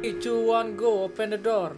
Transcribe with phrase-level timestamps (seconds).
[0.00, 1.04] Three, two, one, go.
[1.04, 1.76] Open the door.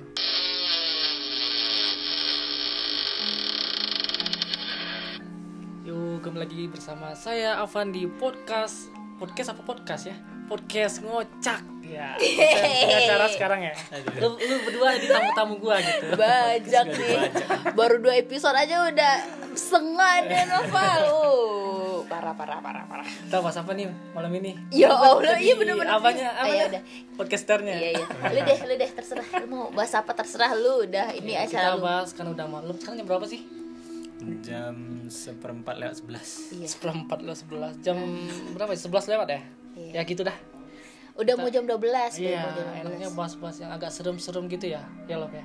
[5.83, 10.15] Yuk, kembali lagi bersama saya Avan di podcast podcast apa podcast ya?
[10.47, 12.15] Podcast ngocak ya.
[12.15, 13.75] Pengacara sekarang ya.
[14.23, 16.15] Lu, lu berdua di tamu-tamu gua gitu.
[16.15, 17.27] Bajak nih.
[17.75, 19.15] Baru dua episode aja udah
[19.59, 21.03] setengah deh novel.
[22.23, 23.03] Parah parah parah parah.
[23.03, 24.55] Kita bahas apa nih malam ini?
[24.71, 25.91] Ya Allah, iya bener-bener.
[25.91, 26.31] Apanya?
[26.31, 26.55] Ah, Apanya?
[26.55, 26.83] ya udah.
[27.19, 27.75] Podcasternya.
[27.75, 28.07] Iya iya.
[28.31, 29.27] Lu deh, lu deh terserah.
[29.43, 30.87] Lu mau bahas apa terserah lu.
[30.87, 31.83] Udah ini Kita acara lu.
[31.83, 32.79] bahas kan udah malam.
[32.79, 33.43] Sekarang jam berapa sih?
[34.39, 34.79] jam
[35.11, 36.71] seperempat lewat sebelas Iya.
[36.71, 37.99] Seperempat lo sebelas jam
[38.55, 38.71] berapa?
[38.71, 38.79] ya?
[38.79, 39.41] Sebelas lewat ya?
[39.75, 39.91] Iya.
[39.99, 40.37] Ya gitu dah.
[41.13, 42.81] Udah mau jam 12, udah Iya, mau jam 12.
[42.87, 45.43] enaknya bahas-bahas yang agak serem-serem gitu ya, ya loh ya.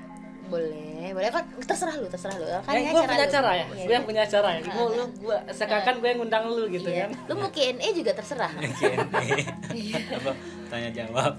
[0.47, 2.45] Boleh, boleh kan terserah lu, terserah lu.
[2.63, 3.29] Kan Eh, ini gue acara punya lu.
[3.29, 4.61] acara ya, Iya, gue yang punya acara ya.
[4.63, 7.05] Gue lu gue seakan gue yang ngundang lu gitu iya.
[7.07, 7.09] kan.
[7.27, 8.51] Lu mau Q&A juga terserah.
[10.17, 10.31] apa
[10.67, 11.33] tanya jawab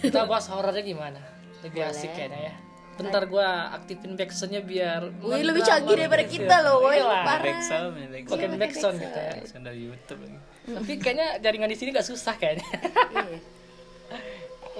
[0.00, 1.20] Kita bahas horornya gimana?
[1.64, 2.54] Lebih asik kayaknya ya.
[2.96, 6.96] Bentar gue aktifin backsoundnya biar Wih, lebih canggih daripada kita loh, woi.
[6.96, 7.22] Iya lah.
[7.28, 7.44] Parah.
[7.44, 9.32] backsound ya Pakai backsound backsound gitu ya.
[9.36, 12.64] backsound dari YouTube lagi Tapi kayaknya jaringan di sini gak susah kayaknya.
[13.12, 13.38] Iya.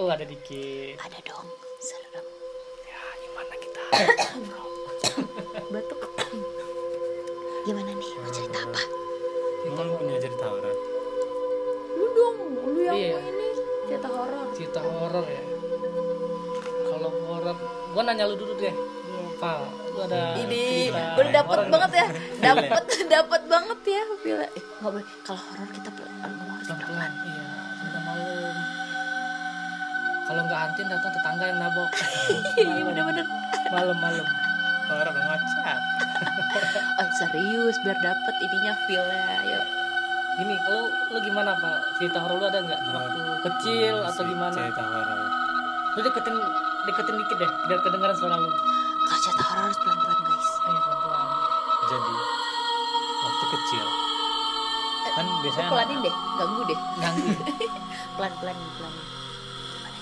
[0.01, 0.97] oh ada dikit.
[0.97, 1.47] Ada dong.
[1.79, 2.26] Serem.
[5.67, 6.01] Batuk.
[7.65, 8.11] Gimana nih?
[8.17, 8.83] Mau cerita apa?
[9.67, 10.77] emang lu punya cerita horor
[11.99, 12.37] Lu dong,
[12.71, 13.19] lu yang Iya.
[13.19, 13.47] mau ini
[13.85, 14.47] cerita horor.
[14.55, 15.43] Cerita horor ya.
[16.87, 17.57] Kalau horor,
[17.91, 18.71] gue nanya lu dulu deh.
[18.71, 18.83] Iya.
[19.37, 22.07] Val, lu ada Ini udah dapet banget ya,
[22.41, 24.01] dapet dapet banget ya.
[24.01, 24.47] Eh,
[24.81, 25.05] boleh.
[25.27, 25.91] Kalau horor kita
[30.27, 31.91] kalau nggak hantin datang tetangga yang nabok
[32.59, 33.27] Iya bener-bener.
[33.69, 34.27] malam-malam
[34.87, 35.79] horor ngocak
[36.99, 39.25] Oh serius, biar dapet ininya feelnya.
[39.39, 39.61] Ayo.
[40.35, 44.83] gini lu lu gimana pak cerita horor lu ada nggak waktu kecil atau gimana cerita
[44.83, 45.19] horor
[45.91, 46.37] lu deketin
[46.85, 48.51] deketin dikit deh biar kedengaran suara lu
[49.03, 50.49] Kalau cerita horor harus pelan-pelan guys.
[50.61, 51.27] ayo pelan-pelan
[51.87, 52.15] jadi
[53.19, 53.87] waktu kecil
[55.09, 56.79] kan biasanya Pelanin deh, ganggu deh.
[56.99, 57.31] ganggu
[58.17, 58.95] Pelan-pelan, pelan.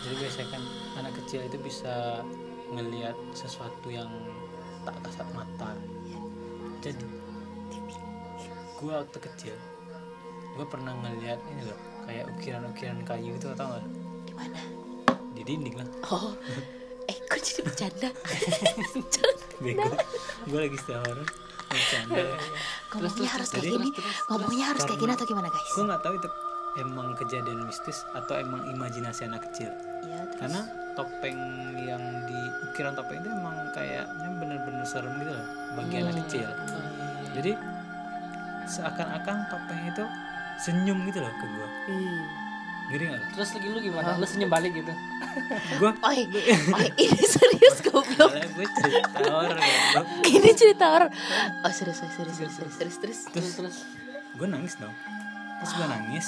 [0.04, 0.62] Jadi biasanya kan
[1.00, 2.20] anak kecil itu bisa
[2.68, 4.08] ngelihat sesuatu yang
[4.84, 5.72] tak kasat mata
[6.84, 7.04] jadi
[8.76, 9.56] gua waktu kecil
[10.54, 13.84] gua pernah ngelihat ini loh kayak ukiran-ukiran kayu itu tau gak
[14.28, 14.60] Di mana?
[15.34, 16.36] di dinding lah Oh,
[17.08, 18.08] eh kok jadi bercanda?
[19.64, 19.88] bego
[20.46, 21.28] gua lagi setel horor
[21.64, 22.22] bercanda
[22.94, 23.88] Ngomongnya harus kayak gini.
[24.30, 25.72] Ngomongnya harus kayak gini atau gimana guys?
[25.74, 26.28] gua nggak tahu itu
[26.76, 29.70] emang kejadian mistis atau emang imajinasi anak kecil
[30.02, 30.38] Iya, terus.
[30.38, 30.60] karena
[30.92, 31.38] topeng
[31.76, 36.48] yang di ukiran topeng itu emang kayaknya bener-bener serem gitu loh bagi anak kecil
[37.32, 37.52] jadi
[38.64, 40.04] seakan-akan topeng itu
[40.56, 42.20] senyum gitu loh ke gua Hmm.
[42.86, 43.26] ngiri nggak lo?
[43.32, 44.92] terus lagi lu gimana lu senyum balik gitu
[45.80, 46.20] gua Oi,
[46.70, 48.30] oi, ini serius goblok.
[48.30, 51.10] gue cerita horor ya Ini cerita horor.
[51.60, 53.18] Oh, serius, serius, serius, serius, serius, serius, terus.
[53.30, 53.76] terus terus
[54.32, 54.92] gue nangis dong
[55.64, 56.26] terus gue nangis.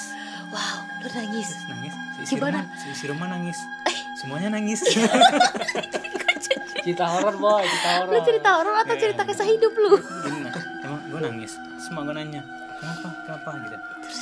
[0.49, 1.47] Wow, lu nangis.
[1.53, 1.93] terus nangis.
[2.25, 2.65] Si, Gimana?
[2.65, 3.59] Roma si, si Roma nangis.
[4.17, 4.81] Semuanya nangis.
[6.87, 8.11] Cerita horor boy cerita horor.
[8.15, 9.99] Lu cerita horor atau cerita kisah hidup lu?
[9.99, 10.55] Gini, nah,
[10.87, 11.51] emang gue nangis.
[11.83, 12.41] Semua gue nanya
[12.79, 13.07] kenapa?
[13.27, 13.49] Kenapa?
[13.59, 13.77] Gitu.
[14.07, 14.21] Terus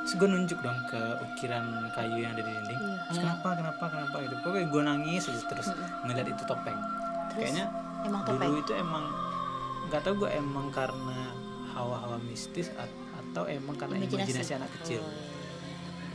[0.00, 2.80] terus gue nunjuk dong ke ukiran kayu yang ada di dinding.
[2.80, 2.98] Iya.
[3.04, 3.48] terus kenapa?
[3.52, 3.84] Kenapa?
[3.84, 4.16] Kenapa?
[4.24, 4.34] Gitu.
[4.40, 5.68] Pokoknya gue nangis aja terus
[6.08, 6.78] ngeliat itu topeng.
[7.36, 7.36] Terus?
[7.36, 7.64] kayaknya
[8.08, 8.40] emang topeng.
[8.40, 9.04] dulu itu emang
[9.92, 11.18] nggak tahu gue emang karena
[11.76, 13.05] hawa-hawa mistis at-
[13.36, 14.32] atau emang karena Imajinasi.
[14.32, 15.04] imajinasi, anak kecil?
[15.04, 15.12] Oh,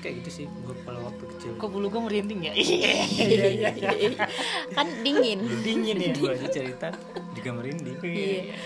[0.02, 1.52] kayak gitu sih gue kalau waktu kecil.
[1.54, 2.54] Kok bulu gue merinding ya?
[2.58, 4.26] Iya iya iya iya.
[4.76, 5.46] Kan dingin.
[5.62, 6.90] dingin ya gue aja cerita.
[7.38, 8.02] Juga merinding.
[8.02, 8.58] Iya.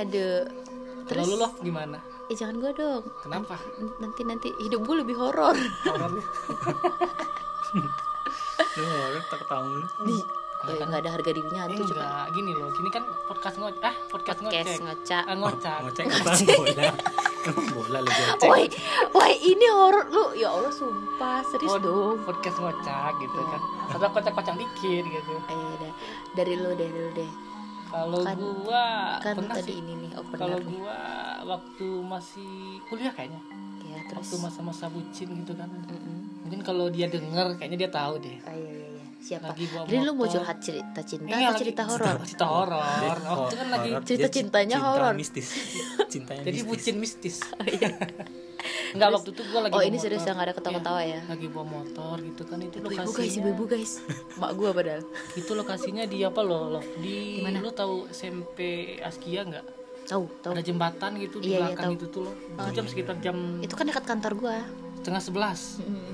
[0.00, 0.48] Aduh.
[1.04, 2.00] kalau lu loh gimana?
[2.32, 3.04] Eh jangan gua dong.
[3.20, 3.60] kenapa?
[4.00, 4.48] Nanti nanti.
[4.56, 5.52] Hidup gue lebih horor.
[5.84, 6.24] horornya
[8.72, 9.84] lu horor tak lu.
[10.08, 10.16] Di
[10.62, 12.30] Eh, nggak ada harga dirinya Eh, hantu coba.
[12.30, 12.70] gini loh.
[12.70, 15.24] Gini kan podcast ngocak ah podcast Podcast ngocak.
[15.26, 15.76] Ah, ngocak
[17.42, 18.64] bola Emang bola lu cek Woi,
[19.10, 20.24] woi ini horor lu.
[20.34, 22.16] Ya Allah sumpah, serius Oh, dong.
[22.22, 23.60] podcast ngocak gitu kan
[23.92, 25.92] ada kocak-kocak dikit gitu Ayo deh.
[26.32, 27.30] Dari lu deh, dulu deh.
[27.84, 28.84] kalau Kan- gua
[29.18, 30.98] Kan pernah tadi sih ini nih opener kalau gua
[31.44, 32.52] waktu masih
[32.86, 33.36] kuliah kayaknya
[33.82, 34.40] Ya, waktu terus.
[34.40, 36.40] masa-masa bucin gitu kan Mm-mm.
[36.40, 38.91] mungkin kalau dia denger kayaknya dia tahu deh Ah, iya, iya, iya.
[39.22, 39.46] Siapa?
[39.48, 40.34] Lagi bawa Jadi lu mau motor.
[40.36, 42.16] curhat cerita cinta Iya, atau cerita horor?
[42.22, 42.82] cerita horor
[43.22, 45.12] waktu kan lagi cerita cintanya cinta horor.
[45.14, 45.48] mistis
[46.08, 46.66] cintanya jadi mistis.
[46.68, 47.36] bucin mistis
[48.92, 51.20] enggak waktu itu gua lagi Oh bawa ini serius yang ada ketawa-tawa ya?
[51.24, 53.92] lagi bawa motor gitu kan itu Ibu-ibu guys, lokasinya ibu-ibu guys.
[54.36, 55.02] Mak gua padahal.
[55.32, 57.58] itu lokasinya di apa loh, loh di Di mana?
[57.58, 58.58] lu tahu SMP
[59.00, 59.66] Askia nggak
[60.04, 60.50] Tahu, tahu.
[60.52, 61.94] ada jembatan gitu di Iya, iya, belakang tahu.
[61.96, 64.56] itu tuh loh itu jam sekitar jam Itu kan dekat kantor gua.
[64.96, 65.60] setengah sebelas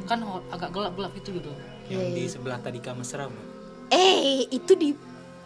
[0.05, 1.53] kan ho- agak gelap gelap itu gitu
[1.89, 2.31] yang Iya, di iya.
[2.31, 3.41] sebelah tadi mesra Bu.
[3.89, 4.89] Eh, itu di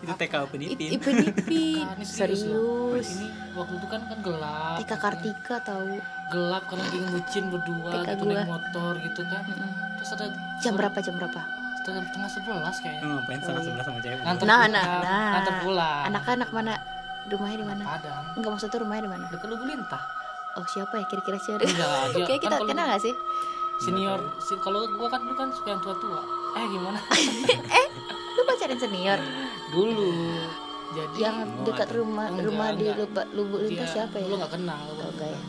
[0.02, 1.78] itu TK itu penipin Ipin Ipin.
[1.80, 2.42] Kan, ini serius.
[2.42, 3.08] Serius.
[3.14, 5.94] ini waktu itu kan kan gelap Tika Kartika tahu.
[6.28, 8.32] gelap karena lagi ngebucin berdua Tika gitu gua.
[8.34, 9.70] naik motor gitu kan Mm-mm.
[9.94, 10.26] terus ada
[10.58, 11.40] Jam berapa jam berapa?
[11.76, 15.30] setengah setengah sebelas kayaknya Lu ngapain setengah sebelas sama cewek Nganter Nah, pulang, nah, nah.
[15.32, 16.72] nganter pulang Anak-anak mana?
[17.24, 17.82] Rumahnya di mana?
[17.84, 19.24] Padang Enggak maksudnya rumahnya di mana?
[19.28, 20.02] dekat lu lintah
[20.52, 21.62] Oh, siapa ya kira-kira siapa?
[21.62, 21.90] Enggak,
[22.22, 23.14] Kayak kita kan kalau- kenal gak sih?
[23.82, 26.20] Senior si, kalau gua kan dulu kan suka yang tua tua
[26.54, 26.98] eh gimana
[28.32, 29.18] Lu pacaran senior
[29.68, 30.12] dulu
[30.92, 31.96] jadi yang Oh, dekat ada.
[31.98, 32.96] rumah Enggak, rumah di enggak.
[33.00, 34.26] Lubuk Lubuk dia- Lintas siapa ya?
[34.26, 35.40] lu nggak kenal Oh, enggak ya.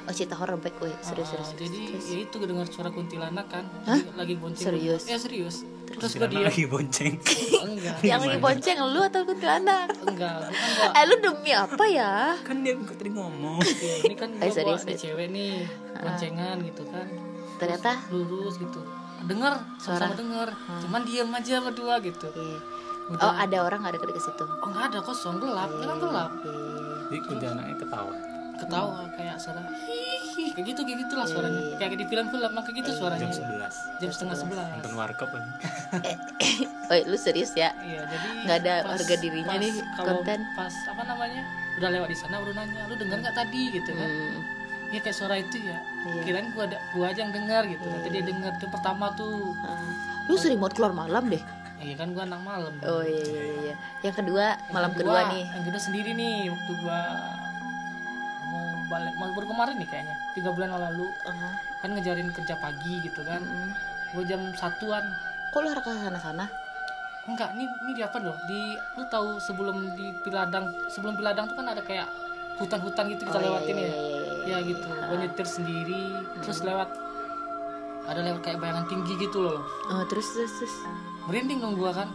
[0.00, 0.96] Oh, cerita horor baik, weh.
[0.98, 1.50] Serius, Ah, serius.
[1.54, 2.04] jadi Terus?
[2.06, 4.00] ya itu dengar suara kuntilanak kan Hah?
[4.14, 5.02] lagi, bonceng Serius?
[5.04, 5.56] ya serius
[5.88, 7.14] terus Kira gua diam lagi bonceng
[7.68, 9.86] enggak Yang lagi bonceng lu atau kuntilanak?
[10.00, 12.12] enggak kan gua Eh, lu demi apa ya?
[12.40, 13.58] kan dia tadi ngomong
[14.02, 15.00] ini kan Eh, serius, nih serius.
[15.04, 15.54] cewek nih
[15.94, 17.06] boncengan gitu kan
[17.58, 18.80] Ternyata lurus gitu
[19.20, 20.06] dengar Suara?
[20.06, 22.58] sama dengar cuman diam aja berdua gitu Iya.
[23.08, 23.24] Udah.
[23.24, 24.44] Oh, ada orang gak ada ke situ?
[24.44, 27.18] oh nggak ada kosong gelap memang gelap Iya.
[27.26, 28.12] jadi ketawa
[28.58, 31.76] ketawa kayak suara hihi kayak gitu kayak gitulah suaranya Iya.
[31.78, 35.44] kayak di film-film kayak gitu suaranya jam sebelas jam setengah sebelas nonton warkop kan
[36.88, 37.68] Oh, lu serius ya?
[37.82, 40.40] iya jadi Nggak ada pas- harga dirinya pas nih, kalau konten.
[40.54, 41.42] pas apa namanya
[41.76, 44.40] udah lewat di sana baru nanya lu dengar nggak tadi gitu kan Hmm.
[44.88, 46.22] Ya kayak suara itu ya Iya.
[46.22, 49.84] kirain gua ada gua aja yang dengar gitu nanti dia dengar itu pertama tuh Ah.
[50.24, 51.40] Lu sering banget keluar malam deh.
[51.78, 53.74] iya kan gua anak malam Oh iya iya iya, iya.
[54.02, 55.44] Yang kedua Yang malam kedua, nih.
[55.46, 57.00] yang kedua sendiri nih waktu gua
[58.44, 61.48] mau balik mau baru kemarin nih kayaknya tiga bulan lalu Aha.
[61.78, 63.70] kan ngejarin kerja pagi gitu kan Mm.
[64.10, 65.04] gua jam satuan
[65.48, 66.44] Kok lu ke sana-sana?
[67.24, 68.60] enggak ini ini di apa loh di
[68.96, 72.08] lu tahu sebelum di Piladang sebelum Piladang tuh kan ada kayak
[72.56, 74.27] hutan-hutan gitu kita Oh, iya, lewatin iya, ya iya, iya, iya.
[74.48, 76.02] Ya gitu gua nyetir sendiri
[76.40, 76.88] terus lewat
[78.08, 80.74] ada lewat kayak bayangan tinggi gitu loh Oh, terus terus terus.
[81.28, 82.08] merinding dong gua kan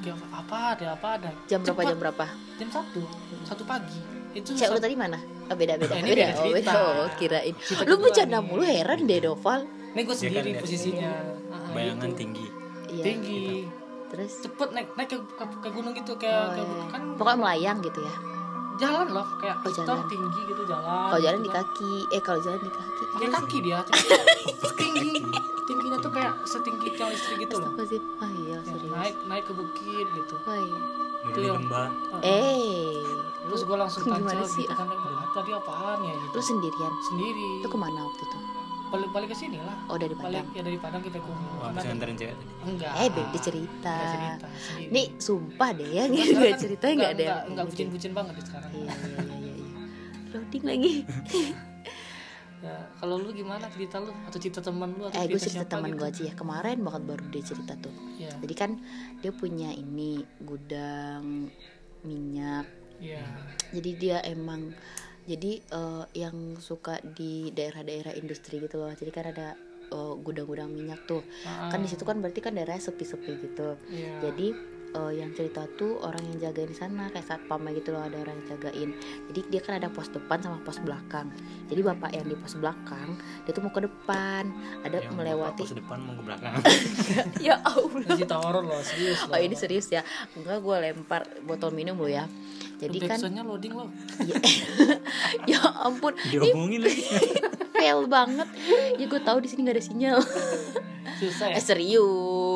[0.00, 1.90] kayak apa ada apa ada Jam berapa Cepet.
[1.92, 2.24] jam berapa?
[2.56, 3.00] jam satu
[3.44, 5.18] satu pagi itu Cewek lu tadi mana?
[5.50, 5.90] Oh, beda beda.
[5.90, 6.70] Nah, ini beda oh, cerita.
[6.78, 7.50] Oh, kirain.
[7.82, 9.66] Lu bercanda mulu heran deh, Doval.
[9.90, 10.62] ini gua sendiri lihat.
[10.62, 11.10] posisinya
[11.50, 12.18] Ah, bayangan gitu.
[12.22, 12.46] tinggi
[12.94, 13.04] Iya.
[13.10, 13.66] tinggi
[14.06, 16.84] Terus cepet naik naik ke, ke, ke gunung gitu oh, kayak iya, kayak iya.
[16.94, 18.14] kan pokoknya melayang gitu ya.
[18.80, 20.02] Jalan loh kayak Oh, jalan.
[20.06, 21.58] tinggi gitu jalan Kalau jalan gitu di kan.
[21.62, 23.02] kaki, eh kalau jalan di kaki.
[23.06, 23.78] pakai kaki dia
[24.80, 25.12] tinggi
[25.62, 27.70] tingginya tuh kayak setinggi tiang listrik gitu loh.
[27.70, 27.84] Oh
[28.34, 28.90] iya, Ya, serius.
[28.90, 30.78] naik naik ke bukit gitu Oh, iya.
[31.22, 33.04] Itu di yang- lembah Ah, Eh,
[33.42, 36.92] terus gue langsung tancap gitu kan "Ah, tadi apaan ya gitu lu sendirian?
[37.04, 38.38] sendiri Lu ke mana waktu itu?
[38.90, 40.46] Balik balik ke sini lah Oh dari balik Padang.
[40.52, 43.94] ya dari Padang kita ke Wah, bisa nganterin cewek enggak Eh, beda cerita.
[44.04, 44.90] Cerita sendiri.
[44.90, 47.14] Nih, sumpah deh ya, Enggak, nggak cerita nggak ada.
[47.14, 47.86] enggak yang enggak penting.
[47.86, 49.52] bucin-bucin banget deh sekarang Iya, iya, iya, iya.
[49.56, 49.78] iya.
[50.30, 50.92] Loading lagi.
[52.60, 55.90] ya kalau lu gimana cerita lu atau cerita teman lu atau eh, gue cerita teman
[55.90, 55.98] gitu?
[55.98, 56.34] gue aja ya.
[56.34, 57.94] Kemarin banget baru dia cerita tuh.
[58.14, 58.70] ya Jadi kan
[59.16, 61.48] dia punya ini gudang
[62.02, 62.68] minyak.
[62.98, 63.24] ya
[63.70, 64.76] Jadi dia emang
[65.30, 68.90] jadi eh, yang suka di daerah-daerah industri gitu loh.
[68.90, 69.48] Jadi kan ada
[69.90, 71.22] eh, gudang-gudang minyak tuh.
[71.46, 73.78] Ah, Kan di situ kan berarti kan daerahnya sepi-sepi gitu.
[73.94, 74.26] ya.
[74.26, 74.50] Jadi
[74.94, 78.34] eh, yang cerita tuh orang yang jagain di sana kayak satpamnya gitu loh ada orang
[78.42, 78.90] yang jagain.
[79.30, 81.30] Jadi dia kan ada pos depan sama pos belakang.
[81.70, 84.44] Jadi bapak yang di pos belakang dia tuh mau ke depan,
[84.82, 85.62] ada yang melewati.
[85.62, 86.52] pos depan mau ke belakang
[87.46, 88.00] ya Allah.
[88.02, 90.02] Ini cerita horor loh serius Oh ini serius ya?
[90.34, 92.26] Enggak gue lempar botol minum lo ya.
[92.80, 93.92] Jadi kan Backsoundnya loading lo
[94.24, 94.40] ya,
[95.52, 97.04] ya ampun, diomongin lagi
[97.76, 98.48] fail banget.
[98.96, 100.18] Ya gue tahu di sini nggak ada sinyal.
[101.20, 101.60] susah Eh ya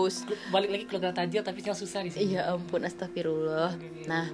[0.08, 0.40] serius.
[0.52, 3.76] balik lagi ke tajir tapi sinyal susah di sini Ya ampun astagfirullah.
[4.10, 4.28] Nah,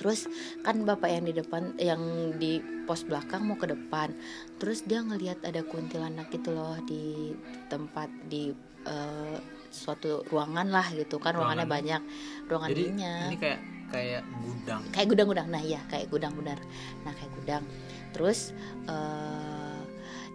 [0.00, 0.26] terus
[0.64, 2.02] kan bapak yang di depan yang
[2.36, 2.58] di
[2.88, 4.14] pos belakang mau ke depan.
[4.58, 7.34] Terus dia ngelihat ada kuntilanak gitu loh di
[7.70, 8.50] tempat di
[8.86, 9.38] eh,
[9.72, 11.80] suatu ruangan lah gitu kan ruangannya Ruangan.
[11.80, 12.02] banyak
[12.44, 16.60] ruangan jadi ini kayak kayak gudang kayak gudang-gudang nah iya kayak gudang benar
[17.04, 17.64] nah kayak gudang
[18.12, 18.52] terus
[18.88, 19.80] eh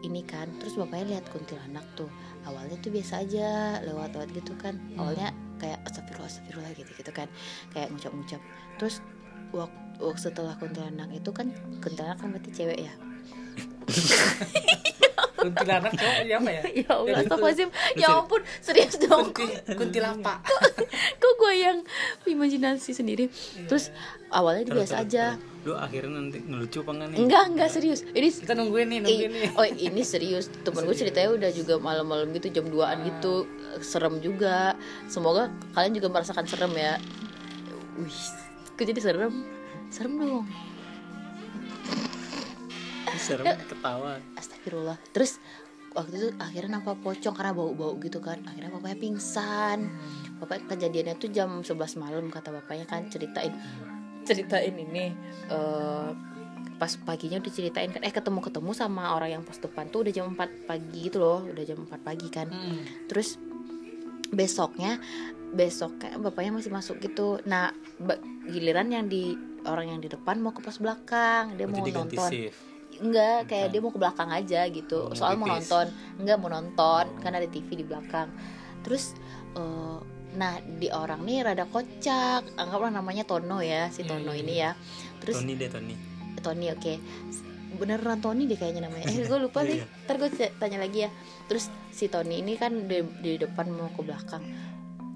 [0.06, 2.10] ini kan terus bapaknya lihat kuntilanak tuh
[2.48, 4.80] awalnya tuh biasa aja lewat-lewat gitu kan.
[4.96, 7.28] Awalnya kayak astagfirullah astagfirullah gitu gitu kan.
[7.76, 8.42] Kayak ngucap-ngucap.
[8.80, 8.96] Terus
[9.52, 11.52] waktu, setelah kuntilanak itu kan
[11.84, 12.94] kuntilanak kan berarti cewek ya?
[15.38, 16.62] Kuntilanak cowok ya apa ya?
[16.82, 19.30] Ya Allah astagfirullahaladzim ya ampun serius dong.
[19.32, 20.42] kunti kuntilapa.
[21.22, 21.78] Kok gue yang
[22.26, 23.30] imajinasi sendiri?
[23.70, 23.94] Terus
[24.34, 25.26] awalnya dia Terus, biasa terus, aja.
[25.38, 25.57] terus.
[25.68, 27.18] Lu akhirnya nanti ngelucu apa enggak nih?
[27.20, 28.00] Enggak enggak serius.
[28.16, 29.44] Ini kita nungguin nih nungguin nih.
[29.44, 30.48] Eh, oh ini serius.
[30.64, 33.44] Temen gue ceritanya udah juga malam-malam gitu jam 2an gitu.
[33.84, 34.80] Serem juga.
[35.12, 36.96] Semoga kalian juga merasakan serem ya.
[38.00, 38.20] Wih
[38.80, 39.44] kok jadi serem?
[39.92, 40.48] Serem dong.
[43.20, 44.24] Serem ketawa.
[44.40, 44.96] Astagfirullah.
[45.12, 45.44] Terus
[45.92, 48.40] waktu itu akhirnya nampak pocong karena bau-bau gitu kan.
[48.48, 49.92] Akhirnya bapaknya pingsan.
[50.40, 53.52] Bapak kejadiannya tuh jam 11 malam kata bapaknya kan ceritain
[54.28, 55.06] ceritain ini
[55.48, 56.10] eh,
[56.76, 60.14] pas paginya udah ceritain kan eh ketemu ketemu sama orang yang pos depan tuh udah
[60.14, 62.86] jam 4 pagi gitu loh udah jam 4 pagi kan Hmm.
[63.08, 63.42] terus
[64.30, 65.00] besoknya
[65.50, 67.72] besoknya bapaknya masih masuk gitu nah
[68.46, 72.30] giliran yang di orang yang di depan mau ke pos belakang dia mau Berarti nonton
[72.30, 72.60] shift.
[73.00, 73.74] enggak kayak Bukan.
[73.74, 75.86] dia mau ke belakang aja gitu Oh, mau soal mau nonton
[76.18, 77.20] enggak mau nonton Oh.
[77.20, 78.28] kan ada TV di belakang
[78.84, 79.16] terus
[79.56, 80.00] eh,
[80.38, 82.54] nah di orang nih rada kocak.
[82.62, 84.72] Anggaplah namanya Tono ya si Iya, Tono iya, ini iya.
[84.78, 85.20] ya.
[85.26, 85.96] Terus Tony deh Tony.
[86.40, 86.94] Tony oke.
[87.82, 89.10] Beneran Tony deh kayaknya namanya.
[89.10, 90.06] Eh gue lupa Iya, sih.
[90.06, 90.30] ntar gue
[90.62, 91.12] tanya lagi ya.
[91.50, 94.46] Terus si Tony ini kan di, di depan mau ke belakang.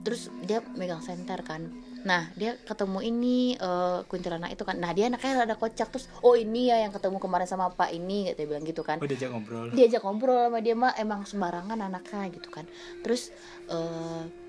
[0.02, 1.70] Terus dia megang senter kan.
[2.02, 4.82] Nah dia ketemu ini eh, kuntilanak itu kan.
[4.82, 5.94] Nah dia anaknya rada kocak.
[5.94, 8.98] Terus oh ini ya yang ketemu kemarin sama pak ini dia bilang gitu kan.
[8.98, 9.70] Oh diajak ngobrol.
[9.70, 12.66] Diajak ngobrol sama dia mah emang sembarangan anaknya gitu kan.
[13.06, 13.30] Terus
[13.70, 14.41] eh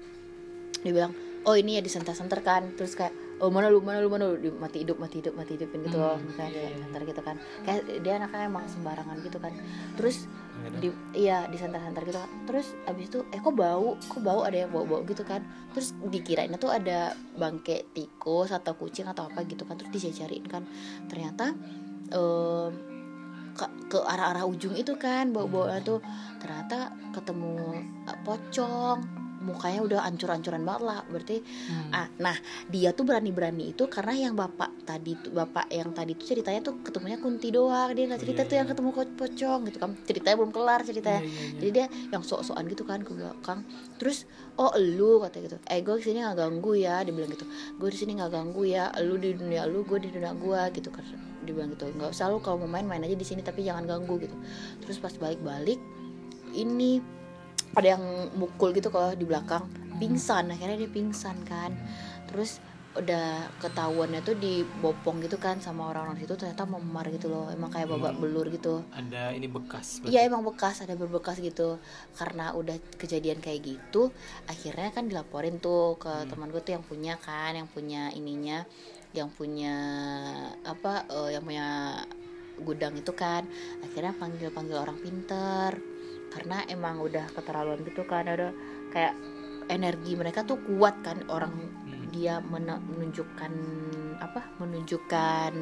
[0.83, 2.75] dia bilang oh ini ya disentar-sentar kan.
[2.79, 4.55] Terus kayak oh mana lu mana lu mana lu?
[4.59, 6.17] Mati hidup mati hidup mati hidupin gitu loh.
[6.19, 6.71] Hmm, kayak iya, iya.
[6.79, 7.37] disentar gitu kan.
[7.67, 9.53] Kayak dia anaknya emang sembarangan gitu kan.
[9.99, 10.17] Terus
[10.63, 10.79] ada.
[10.79, 12.19] di iya disantar-santar gitu.
[12.19, 13.99] Kan terus abis itu eh kok bau?
[13.99, 14.41] Kok bau?
[14.47, 15.43] Ada yang bau-bau gitu kan?
[15.75, 19.75] Terus dikirainnya tuh ada bangke tikus atau kucing atau apa gitu kan.
[19.79, 20.63] Terus dicari-cariin kan.
[21.11, 21.55] Ternyata
[22.15, 22.71] em,
[23.53, 25.99] ke, ke arah-arah ujung itu kan bau-baunya tuh.
[26.39, 31.91] Ternyata ketemu eh, pocong mukanya udah ancur-ancuran banget lah berarti Hmm.
[31.91, 32.37] ah nah
[32.71, 36.79] dia tuh berani-berani itu karena yang bapak tadi tuh bapak yang tadi tuh ceritanya tuh
[36.81, 38.73] ketemunya kunti doang dia nggak Oh, cerita iya, tuh yang iya.
[38.75, 41.59] ketemu pocong gitu kan ceritanya belum kelar ceritanya Iya, iya, iya.
[41.59, 43.61] jadi dia yang sok-sokan gitu kan ke belakang
[43.99, 47.45] terus oh elu kata gitu eh gue ke sini nggak ganggu ya dia bilang gitu
[47.77, 50.89] gue di sini nggak ganggu ya lu di dunia lu gue di dunia gue gitu
[50.89, 51.03] kan
[51.43, 53.83] dia bilang gitu nggak usah lu kalau mau main main aja di sini tapi jangan
[53.83, 54.37] ganggu gitu
[54.79, 55.81] terus pas balik-balik
[56.53, 57.01] ini
[57.73, 58.05] ada yang
[58.37, 59.65] mukul gitu kalau di belakang.
[59.97, 61.73] Pingsan akhirnya dia pingsan kan.
[62.29, 62.61] Terus
[62.93, 67.49] udah ketahuannya tuh dibopong gitu kan sama orang-orang situ ternyata memar gitu loh.
[67.49, 68.85] Emang kayak babak belur gitu.
[68.93, 71.81] Ada ini bekas Iya emang bekas ada berbekas gitu.
[72.13, 74.13] Karena udah kejadian kayak gitu
[74.45, 78.65] akhirnya kan dilaporin tuh ke teman gue tuh yang punya kan yang punya ininya
[79.13, 79.77] yang punya
[80.65, 81.69] apa eh, yang punya
[82.61, 83.49] gudang itu kan.
[83.81, 85.92] Akhirnya panggil panggil orang pinter
[86.33, 88.51] karena emang udah keterlaluan gitu kan ada
[88.89, 89.13] kayak
[89.69, 92.09] energi mereka tuh kuat kan orang Hmm.
[92.11, 93.53] dia menunjukkan
[94.19, 95.53] apa menunjukkan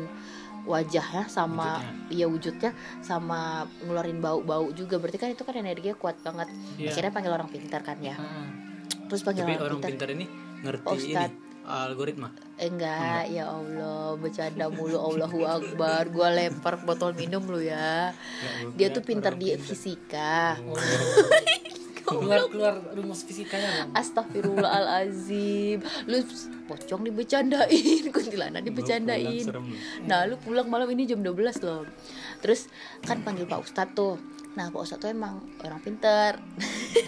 [0.62, 2.12] wajahnya sama Wujudnya.
[2.12, 3.40] ya wujudnya sama
[3.80, 6.92] ngeluarin bau-bau juga berarti kan itu kan energinya kuat banget Iya.
[6.92, 8.46] akhirnya panggil orang pintar kan ya Heeh.
[9.06, 10.26] terus panggil tapi orang, orang pintar pintar ini
[10.60, 11.49] ngerti Pak ini Ustadz.
[11.70, 12.28] Algoritma?
[12.58, 13.30] Eh, enggak.
[13.30, 16.10] ya Allah bercanda mulu Allahu Akbar.
[16.10, 18.12] Gua lempar botol minum lu ya.
[18.66, 20.58] Gua dia tuh pintar di fisika.
[22.10, 23.88] Keluar keluar rumus fisikanya bang?
[23.94, 25.78] Astagfirullahalazim.
[26.10, 26.18] Lu
[26.66, 29.46] pocong dibecandain Kuntilanak dibecandain.
[30.10, 31.86] Nah lu pulang malam ini jam 12 loh.
[32.42, 32.66] Terus
[33.06, 34.18] kan panggil Pak Ustadz tuh
[34.50, 36.42] Nah Pak Ustadz tuh emang orang pinter.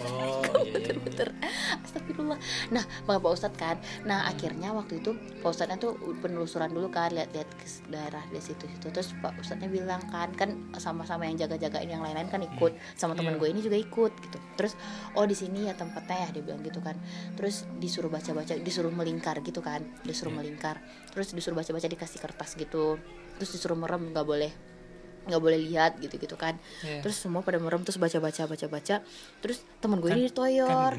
[0.07, 1.27] Oh iya iya, iya.
[1.83, 2.39] Astagfirullah.
[2.71, 3.75] Nah panggil Pak Ustadz kan.
[4.07, 5.11] Nah akhirnya waktu itu
[5.43, 8.87] Pak Ustadznya tuh penelusuran dulu kan Lihat-lihat ke daerah di situ-situ.
[8.87, 12.73] Terus Pak Ustadznya bilang kan Kan sama-sama yang jaga-jagain yang lain-lain kan ikut.
[12.95, 13.39] Sama teman Iya.
[13.43, 14.37] gue ini juga ikut gitu.
[14.55, 14.73] Terus
[15.19, 16.95] oh di sini ya tempatnya ya dia bilang gitu kan.
[17.35, 20.39] Terus disuruh baca-baca Disuruh melingkar gitu kan Disuruh Iya.
[20.39, 20.79] melingkar.
[21.11, 22.95] Terus disuruh baca-baca dikasih kertas gitu.
[23.35, 24.72] Terus disuruh merem nggak boleh
[25.23, 26.59] nggak boleh lihat gitu gitu kan.
[26.83, 26.99] Iya.
[27.03, 28.95] terus semua pada merem terus baca baca baca baca
[29.39, 30.93] terus teman gue Kan- ini ditoyor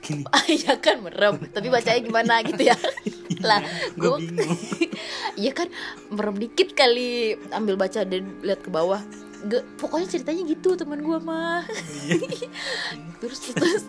[0.00, 1.36] kan Iya kan merem.
[1.52, 2.76] Tapi bacanya gimana gitu ya?
[3.48, 3.60] Lah
[3.92, 4.32] gue
[5.44, 5.68] iya kan
[6.08, 7.36] merem dikit kali.
[7.52, 9.00] Ambil baca dan lihat ke bawah.
[9.44, 11.64] Gak, pokoknya ceritanya gitu teman gue mah.
[13.20, 13.84] Terus terus.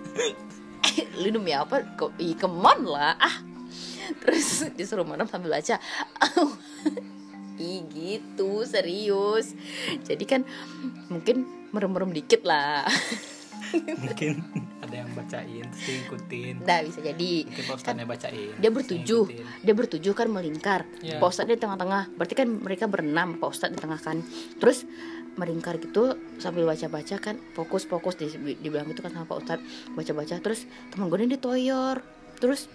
[1.16, 1.80] Lu demi apa?
[1.96, 3.16] Kok ih kemon lah.
[3.16, 3.36] Ah.
[4.20, 5.80] Terus disuruh merem sambil baca
[7.62, 9.54] ih gitu serius.
[10.02, 10.42] Jadi kan
[11.14, 12.90] mungkin merem-merem dikit lah.
[13.72, 14.44] Mungkin
[14.84, 16.56] ada yang bacain terus dia ngikutin.
[16.68, 17.34] Nah bisa jadi.
[17.48, 19.24] Mungkin ustadznya bacain dia bertujuh.
[19.64, 20.84] dia bertujuh kan melingkar.
[21.00, 22.12] Pak ustadz di tengah-tengah.
[22.20, 24.20] Berarti kan mereka berenam pak ustadz di tengah kan.
[24.60, 24.84] Terus
[25.40, 28.28] melingkar gitu sambil baca-baca kan fokus fokus di,
[28.60, 29.64] dibilang gitu kan sama pak ustadz.
[29.96, 32.04] Baca-baca terus teman gue ini ditoyor.
[32.42, 32.68] Terus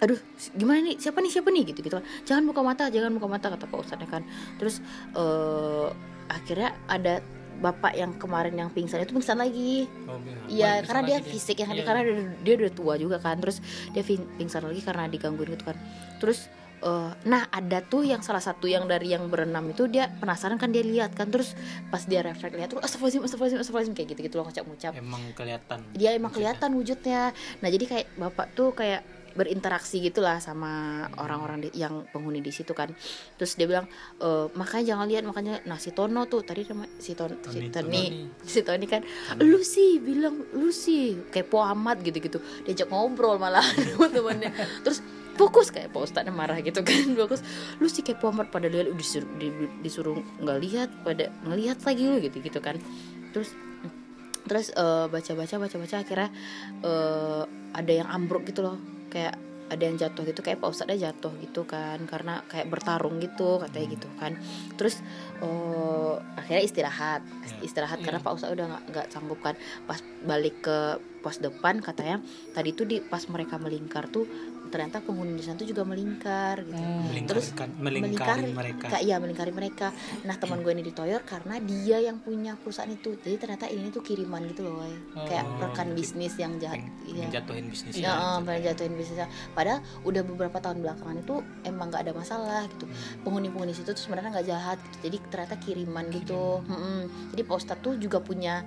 [0.00, 0.16] aduh
[0.56, 3.46] gimana nih siapa nih siapa nih gitu gitu kan jangan buka mata jangan buka mata
[3.52, 4.22] kata pak ustadznya kan
[4.56, 4.80] terus
[5.12, 5.88] eh
[6.30, 7.20] akhirnya ada
[7.60, 10.16] bapak yang kemarin yang pingsan itu pingsan lagi oh.
[10.48, 11.84] Iya, bisa karena dia fisik ya, Iya.
[11.84, 13.36] karena dia, dia udah tua juga kan.
[13.38, 13.60] Terus
[13.92, 15.76] dia ping- pingsan lagi karena digangguin gitu kan.
[16.18, 16.48] Terus
[16.80, 20.72] eh, nah ada tuh yang salah satu yang dari yang berenam itu dia penasaran kan
[20.72, 21.52] dia lihat kan terus
[21.92, 25.22] pas dia refleks lihat tuh astagfirullahaladzim astagfirullahaladzim astagfirullahaladzim kayak gitu gitu loh ngucap ngucap emang
[25.36, 26.56] kelihatan dia emang wujudnya.
[26.56, 27.20] kelihatan wujudnya
[27.60, 29.04] nah jadi kayak bapak tuh kayak
[29.34, 32.90] berinteraksi gitulah sama orang-orang yang penghuni di situ kan.
[33.38, 33.86] Terus dia bilang
[34.18, 37.68] e, makanya jangan lihat makanya nah si Tono tuh tadi nama si Ton si Tony,
[37.68, 38.04] Tony Tony.
[38.52, 39.02] si Tony kan
[39.40, 44.50] lu sih bilang lu sih kepo amat gitu gitu diajak ngobrol malah sama temannya
[44.82, 45.04] terus
[45.40, 47.40] fokus kayak Pak Ustadz marah gitu kan fokus.
[47.80, 52.20] Lu sih kepo amat pada lihat disuruh, di- disuruh nggak lihat pada ngelihat lagi lu
[52.20, 52.76] gitu gitu kan.
[53.32, 53.48] Terus
[54.44, 56.28] terus eh, baca-baca baca-baca akhirnya
[56.84, 58.76] eh, ada yang ambruk gitu loh
[59.10, 59.34] kayak
[59.70, 63.86] ada yang jatuh gitu kayak Pak Ustadz jatuh gitu kan karena kayak bertarung gitu katanya
[63.94, 64.34] gitu kan.
[64.74, 64.98] Terus
[65.38, 67.22] eh, akhirnya istirahat.
[67.62, 69.54] Istirahat karena Pak Ustadz udah nggak nggak sanggup kan.
[69.86, 72.24] Pas balik ke pos depan katanya
[72.56, 74.24] tadi tuh di pas mereka melingkar tuh
[74.70, 76.82] ternyata penghuni di sana tuh juga melingkar gitu
[77.26, 79.86] terus melingkarkan melingkari mereka Kak, iya melingkari mereka
[80.24, 84.02] nah teman gue ini ditoyor karena dia yang punya perusahaan itu jadi ternyata ini tuh
[84.02, 84.94] kiriman gitu loh woy.
[85.26, 89.28] kayak Oh, rekan bisnis yang jahat iya menjatuhin bisnis Ya, eh, pengen jatuhin bisnisnya.
[89.52, 91.36] Padahal udah beberapa tahun belakangan itu
[91.68, 92.86] emang nggak ada masalah gitu.
[93.26, 94.96] Penghuni-penghuni situ tuh sebenarnya nggak jahat gitu.
[95.10, 96.64] Jadi ternyata kiriman gitu.
[96.64, 97.00] Mm-mm.
[97.34, 98.64] Jadi Pak Ustadz tuh juga punya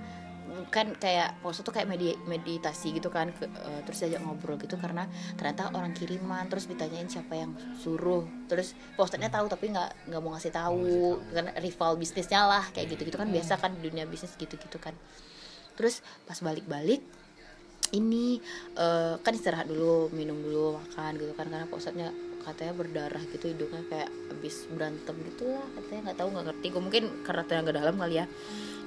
[0.70, 4.76] kan kayak Ustadz tuh kayak medi- meditasi gitu kan ke- eh, terus diajak ngobrol gitu
[4.80, 10.12] karena ternyata orang kiriman terus ditanyain siapa yang suruh terus Pak Ustadznya tahu tapi nggak
[10.12, 13.82] nggak mau ngasih tahu kan rival bisnisnya lah kayak gitu gitu kan biasa kan di
[13.90, 14.94] dunia bisnis gitu gitu kan.
[15.74, 17.02] Terus pas balik-balik
[17.94, 18.38] ini
[18.78, 22.10] eh, kan istirahat dulu minum dulu makan gitu kan karena pak ustadznya
[22.44, 26.66] katanya berdarah gitu hidungnya kayak habis berantem gitu lah katanya nggak tahu nggak ngerti.
[26.76, 28.26] Gue mungkin karena tenaga dalam kali ya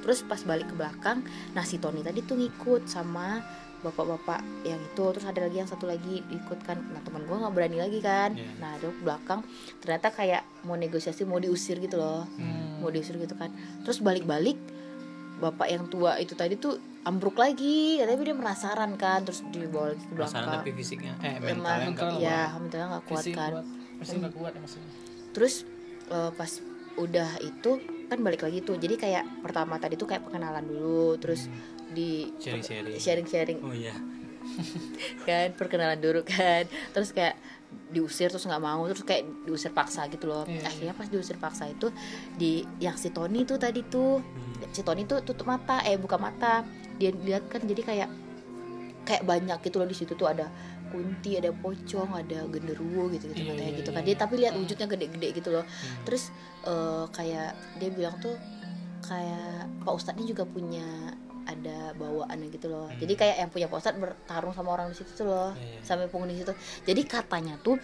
[0.06, 3.42] terus pas balik ke belakang nah si Tony tadi tuh ngikut sama
[3.76, 7.50] bapak-bapak yang itu terus ada lagi yang satu lagi ikut kan nah teman gue nggak
[7.52, 8.50] berani lagi kan Iya.
[8.56, 9.40] nah dia ke belakang
[9.78, 12.78] ternyata kayak mau negosiasi mau diusir gitu loh Hmm.
[12.80, 13.50] mau diusir gitu kan
[13.82, 14.56] terus balik-balik
[15.36, 20.02] bapak yang tua itu tadi tuh ambruk lagi katanya dia penasaran kan terus dibawa lagi
[20.02, 22.10] ke belakang tapi fisiknya eh mentalnya mental.
[22.16, 23.64] ya mentalnya nggak kuat kan kuat.
[23.96, 24.90] Pasti nggak kuat ya maksudnya.
[25.30, 25.54] terus
[26.08, 26.52] eh, pas
[26.96, 27.70] udah itu
[28.06, 28.78] kan balik lagi tuh.
[28.78, 31.50] Jadi kayak pertama tadi tuh kayak perkenalan dulu terus
[31.90, 33.94] di sharing sharing sharing sharing oh iya.
[35.26, 36.70] Kan perkenalan dulu kan.
[36.94, 37.34] Terus kayak
[37.90, 40.46] diusir terus nggak mau terus kayak diusir paksa gitu loh.
[40.46, 40.66] Iya, iya.
[40.70, 41.90] akhirnya pas diusir paksa itu
[42.38, 44.22] di yang si Tony tuh tadi tuh
[44.70, 46.62] si Tony tuh tutup mata eh buka mata.
[46.96, 48.10] Dia lihat kan jadi kayak
[49.06, 50.50] kayak banyak gitu loh di situ tuh ada
[50.88, 54.02] kunti ada pocong ada genderuwo gitu gitu Iya, katanya iya, gitu iya, kan.
[54.06, 54.20] dia iya.
[54.20, 55.64] tapi lihat wujudnya gede-gede gitu loh.
[56.06, 56.30] Terus
[56.64, 58.36] eh, kayak dia bilang tuh
[59.02, 60.86] kayak Pak Ustadz ini juga punya
[61.46, 62.90] ada bawaannya gitu loh.
[62.98, 65.80] Jadi kayak yang punya Pak Ustadz bertarung sama orang di situ tuh loh Iya, iya.
[65.86, 66.50] sampai penghuni situ.
[66.82, 67.78] Jadi katanya tuh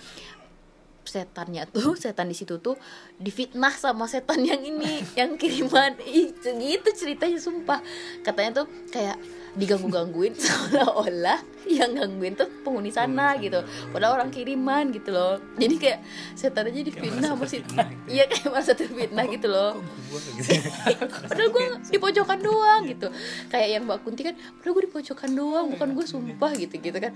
[1.03, 2.79] setannya tuh setan di situ tuh
[3.19, 5.95] difitnah sama setan yang ini yang kiriman.
[6.03, 7.83] Ih gitu ceritanya sumpah.
[8.23, 9.19] Katanya tuh kayak
[9.53, 13.61] diganggu gangguin seolah-olah yang gangguin tuh penghuni sana gitu.
[13.93, 15.37] Padahal orang kiriman gitu loh.
[15.61, 15.99] Jadi kayak
[16.33, 17.87] setan aja difitnah terfitnah gitu ya.
[18.09, 19.73] iya kayak merasa terfitnah gitu loh.
[20.09, 20.51] Gua gitu.
[21.31, 23.09] padahal gue di pojokan doang gitu.
[23.53, 26.99] Kayak yang mbak Kunti kan padahal gue di pojokan doang bukan gue sumpah gitu gitu
[26.99, 27.12] kan.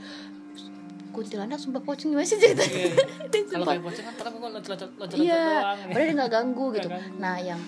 [1.16, 2.92] Kuntilanak sumpah pocong gimana sih ceritanya?
[3.32, 5.88] Dia Kalau kayak bocah kan padahal gue loncat-loncat loncat iya doang.
[5.88, 6.88] padahal dia nggak ganggu gitu.
[7.16, 7.60] Nah yang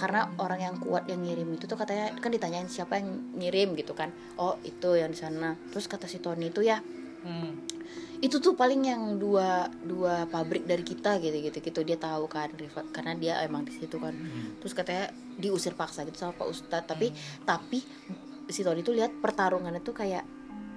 [0.00, 3.92] karena orang yang kuat yang ngirim itu tuh katanya kan ditanyain siapa yang ngirim gitu
[3.92, 4.08] kan.
[4.40, 5.60] Oh itu yang di sana.
[5.68, 6.80] Terus kata si Tony itu ya
[7.20, 7.52] Hmm.
[8.24, 11.80] itu tuh paling yang dua dua pabrik dari kita gitu gitu gitu.
[11.84, 12.48] Dia tahu kan
[12.96, 14.16] karena dia emang di situ kan.
[14.56, 16.88] Terus katanya diusir paksa gitu sama Pak Ustadz.
[16.88, 17.12] Tapi
[17.44, 17.84] tapi
[18.48, 20.24] si Tony tuh lihat pertarungannya tuh kayak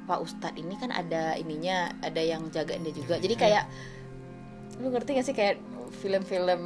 [0.04, 3.16] Pak Ustadz ini kan ada ininya ada yang jagain dia juga.
[3.16, 3.64] Jadi kayak
[4.76, 5.56] lu ngerti gak sih kayak
[5.96, 6.62] film-film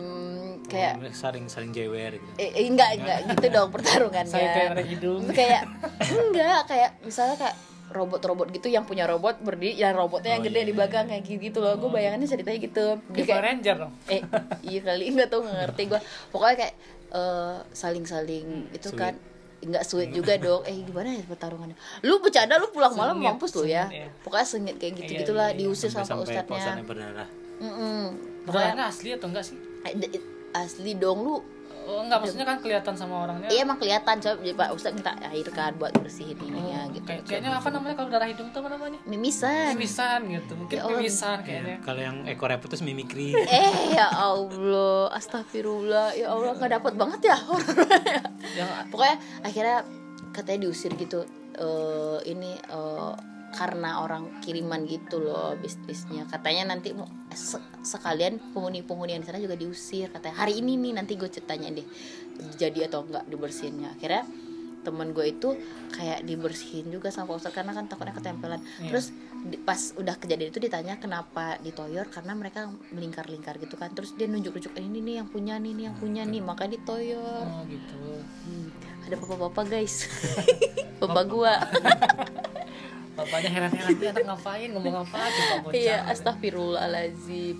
[0.63, 2.31] kayak Oh, saling saling jewer gitu?
[2.35, 3.19] Eh, eh, enggak enggak.
[3.29, 4.27] gitu dong pertarungannya.
[4.27, 5.23] Saya kayak ada hidung.
[5.29, 5.63] kayak
[6.01, 7.55] enggak kayak misalnya kayak
[7.87, 11.23] robot-robot gitu yang punya robot berdiri yang robotnya yang Oh, gede iya, di belakang kayak
[11.23, 12.85] gitu, gitu loh gue bayangannya ceritanya gitu.
[13.09, 13.93] Dia Kayak Ranger dong.
[14.07, 14.21] eh
[14.61, 16.73] iya kali nggak tahu nggak ngerti gue pokoknya kayak
[17.09, 18.99] eh, saling-saling itu Sweet.
[18.99, 19.13] kan
[19.57, 20.61] nggak sweet juga dong.
[20.63, 21.79] Eh gimana ya pertarungannya?
[22.03, 23.87] Lu bercanda lu pulang malam Sengit, mampus lu ya.
[23.87, 24.11] iya.
[24.19, 25.59] pokoknya sengit kayak gitu Iya, gitulah iya, iya.
[25.63, 27.25] diusir sampai sama sampai ustadznya
[27.59, 28.13] Pokoknya
[28.45, 29.57] Berdarahnya asli atau enggak sih?
[29.83, 30.21] eh,
[30.53, 31.37] asli dong lu
[31.83, 33.47] Oh, enggak, maksudnya kan kelihatan sama orangnya.
[33.47, 37.07] iya emang kelihatan coba jadi pak ustadz minta air kan buat bersihin ininya Oh, gitu
[37.07, 38.99] kayak- kayaknya apa namanya kalau darah hidung tuh apa namanya?
[39.05, 40.51] mimisan Mimisan gitu.
[40.53, 41.79] Mungkin Ya mimisan kayaknya.
[41.79, 47.37] kalau yang ekornya putus mimikri Eh ya Allah, astagfirullah, ya Allah nggak dapat banget ya
[48.53, 49.77] Yang Pokoknya akhirnya
[50.29, 51.23] katanya diusir gitu.
[51.55, 53.13] Eh ini eh,
[53.57, 56.29] karena orang kiriman gitu loh bisnisnya.
[56.29, 56.93] Katanya nanti
[57.81, 60.07] sekalian penghuni-penghuni yang di sana juga diusir.
[60.07, 61.87] Katanya hari ini nih nanti gue ceritanya deh
[62.55, 63.97] jadi atau enggak dibersihinnya.
[63.97, 64.23] Akhirnya
[64.85, 65.51] temen gue itu
[65.91, 68.61] kayak dibersihin juga sama Pak Ustadz karena kan takutnya ketempelan.
[68.79, 68.87] Iya.
[68.87, 69.11] terus
[69.43, 73.91] di- pas udah kejadian itu ditanya kenapa ditoyor karena mereka melingkar-lingkar gitu kan.
[73.91, 77.43] Terus dia nunjuk-nunjuk "Eh, ini nih yang punya nih ini yang punya nih makanya ditoyor.
[77.43, 77.99] Oh gitu.
[78.45, 78.67] Hmm,
[79.03, 80.07] ada bapak-bapak guys.
[80.97, 81.53] Bapak gua
[83.17, 84.69] bapaknya heran-heran dia anak ngapain?
[84.77, 85.73] Ngomong apa coba bocah?
[85.73, 87.55] Iya astagfirullahalazim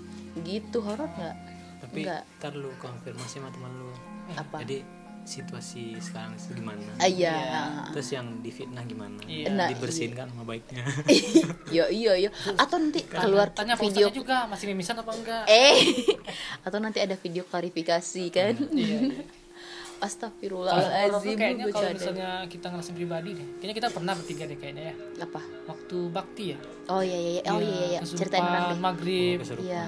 [0.46, 1.36] gitu horor nggak?
[1.82, 2.22] Tapi Enggak.
[2.38, 3.90] ntar lu konfirmasi sama teman lu.
[4.36, 4.60] Apa?
[4.60, 4.84] jadi
[5.28, 6.80] situasi sekarang itu gimana?
[6.96, 7.36] Ah, iya.
[7.92, 9.20] Terus yang difitnah gimana?
[9.28, 9.52] Iya.
[9.52, 10.80] Nah, dibersihin kan sama baiknya.
[11.68, 12.30] Iya iya iya.
[12.56, 15.44] Atau nanti keluar tanya video juga masih mimisan apa enggak?
[15.44, 15.76] Eh
[16.66, 18.56] atau nanti ada video klarifikasi kan?
[18.72, 19.20] Iya, iya.
[19.98, 24.82] Tuh astagfirullahalazim kayaknya kalau misalnya kita ngerasain pribadi deh kayaknya kita pernah bertiga deh kayaknya
[24.90, 24.94] ya
[25.26, 27.50] apa waktu bakti ya oh iya iya iya.
[27.50, 28.00] oh iya iya, iya.
[28.06, 29.58] ceritain deh maghrib Oh.
[29.58, 29.86] Iya.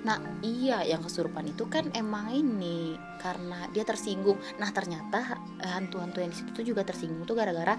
[0.00, 4.40] Nah, iya yang kesurupan itu kan emang ini karena dia tersinggung.
[4.56, 7.76] Nah, ternyata eh, hantu-hantu yang di situ tuh juga tersinggung tuh gara-gara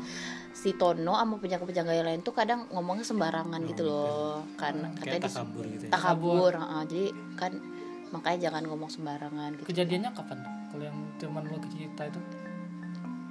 [0.54, 4.46] si Tono sama penjaga-penjaga yang lain tuh kadang ngomongnya sembarangan gitu loh.
[4.54, 5.92] Kan kayak katanya takabur gitu ya.
[5.92, 6.82] takabur, heeh.
[6.86, 7.06] jadi
[7.38, 7.52] kan
[8.12, 9.68] makanya jangan ngomong sembarangan gitu.
[9.72, 12.22] kejadiannya kapan tuh kalau yang teman lo cerita itu?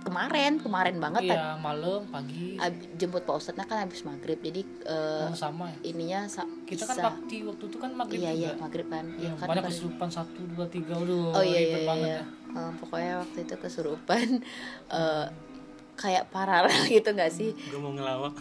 [0.01, 1.37] Kemarin, kemarin banget tadi.
[1.37, 2.57] iya malam pagi.
[2.57, 4.37] Ab- jemput Pak Ustadz kan habis maghrib.
[4.39, 5.77] Jadi eh, oh, sama ya?
[5.87, 8.41] ininya sa- kita kan bakti waktu itu kan maghrib Iya, juga.
[8.43, 9.05] iya, maghrib kan.
[9.11, 10.97] Iya, Iya, kan banyak kan- kesurupan satu dua tiga.
[10.97, 12.17] Udah oh iya iya, iya, banget iya.
[12.17, 12.25] ya.
[12.59, 14.27] Eh, pokoknya waktu itu kesurupan.
[14.91, 15.27] Eh,
[15.95, 17.53] kayak paralel gitu nggak sih?
[17.69, 18.33] Gue mau ngelawak.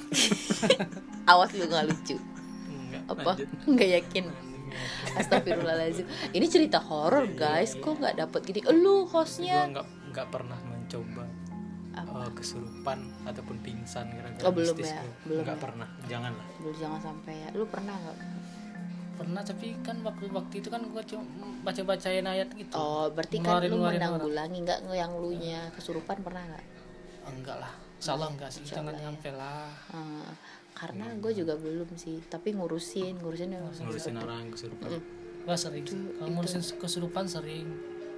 [1.31, 2.15] Awas lu nggak lucu.
[2.65, 3.21] Enggak apa?
[3.35, 3.47] lanjut.
[3.67, 4.25] Nggak yakin
[5.19, 6.05] Astagfirullahaladzim.
[6.33, 7.75] Ini cerita horor guys.
[7.77, 8.59] Kok nggak dapet gini?
[8.69, 11.25] Lu gue hostnya nggak nggak pernah mencoba
[11.95, 15.03] eh, kesurupan ataupun pingsan gara-gara Oh, belum mistis ya?
[15.25, 15.63] Belum nggak ya?
[15.63, 15.87] pernah.
[16.05, 17.49] Janganlah Dulu jangan sampai ya.
[17.55, 18.19] Lu pernah nggak?
[19.19, 21.27] pernah tapi kan waktu waktu itu kan gua cuma
[21.67, 22.71] baca bacain ayat gitu.
[22.71, 25.67] Oh berarti kan lu menanggulangi nggak Yang lu nya?
[25.75, 26.65] Kesurupan pernah nggak?
[27.29, 28.63] enggak lah salah enggak sih?
[28.63, 28.99] Jangan ya.
[29.05, 29.69] nyampe lah.
[29.91, 30.29] Eh,
[30.71, 34.15] karena gue juga belum sih Tapi ngurusin Ngurusin yang ngurusin.
[34.17, 34.87] Orang yang kesurupan.
[35.43, 37.67] Gua sering kalau ngurusin kesurupan sering.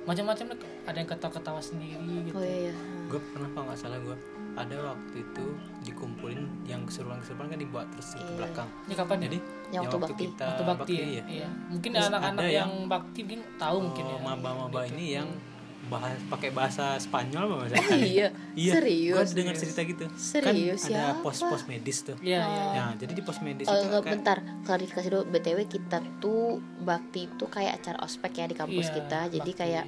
[0.01, 2.33] Macam-macam ada yang ketawa-ketawa sendiri gitu.
[2.33, 2.73] Oh iya iya.
[3.05, 4.17] Gue pernah kalau nggak salah gue
[4.51, 5.45] ada waktu itu
[5.81, 8.67] dikumpulin yang kesurupan kesurupan kan dibawa terus ke belakang.
[8.83, 9.23] Ini kapan ya?
[9.29, 9.37] Jadi
[9.71, 10.23] Yang waktu bakti.
[10.27, 11.05] kita waktu bakti, ya?
[11.07, 11.49] ya iya.
[11.71, 14.15] Mungkin anak-anak yang, yang- bakti mungkin tahu mungkin ya.
[14.17, 14.91] Oh, maba-maba Gitu.
[14.91, 15.27] ini yang
[15.91, 19.27] bahas pakai bahasa Spanyol apa bahasa Oh iya iya Serius.
[19.27, 20.05] gue dengar cerita gitu.
[20.15, 21.19] Serius, kan ada siapa?
[21.19, 22.15] pos-pos medis tuh.
[22.17, 25.23] Iya iya ya jadi di pos medis Eh, itu nggak, kayak bentar klarifikasi dulu.
[25.27, 26.43] Btw kita tuh
[26.79, 29.19] bakti itu kayak acara ospek ya di kampus Iya, kita.
[29.29, 29.59] Jadi bakti.
[29.59, 29.85] kayak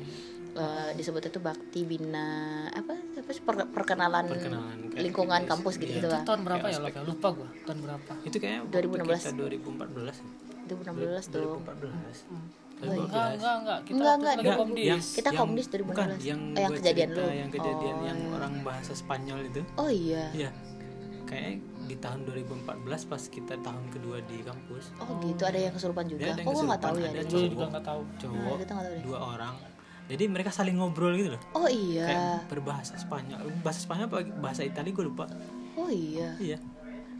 [0.54, 2.28] eh, disebutnya tuh bakti bina
[2.70, 5.50] apa apa sih per- perkenalan, Perkenalan, kayak lingkungan gitu.
[5.50, 6.22] kampus gitu gitu itu lah.
[6.22, 8.12] tahun berapa ya lo lupa gua tahun berapa.
[8.22, 9.24] Itu kayaknya 2016.
[9.24, 10.20] kita 2014
[10.64, 11.58] 2016 tuh.
[11.64, 13.80] 2014 enggak enggak enggak.
[13.82, 14.86] Kita Enggak, enggak, lagi komdis.
[14.86, 15.88] Yang Kita yang- komdis 2016.
[15.88, 17.34] bukan, yang, Oh, yang kejadian cerita, lu.
[17.34, 18.32] yang kejadian Oh, yang iya.
[18.34, 19.62] orang bahasa Spanyol itu.
[19.76, 20.24] Oh iya.
[20.34, 20.50] Iya.
[21.24, 24.84] Kayaknya di tahun 2014 pas kita tahun kedua di kampus.
[24.98, 25.42] Oh gitu.
[25.42, 26.20] Ada yang kesurupan juga?
[26.20, 27.50] Dia ada yang kok gua nggak tahu ya ada cowok.
[27.50, 28.02] juga nggak tahu.
[28.18, 29.04] Cowok Nah, kita nggak tahu deh.
[29.04, 29.56] dua orang.
[30.04, 31.42] Jadi mereka saling ngobrol gitu loh.
[31.54, 32.06] Oh iya.
[32.06, 33.40] Kayak berbahasa Spanyol.
[33.64, 35.26] Bahasa Spanyol apa bahasa Italia gue lupa.
[35.74, 36.36] Oh iya.
[36.38, 36.58] Iya